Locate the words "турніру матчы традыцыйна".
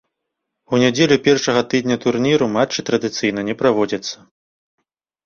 2.05-3.45